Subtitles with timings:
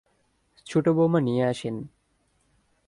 [0.65, 1.75] ছোট বৌমা নিয়ে আসেন।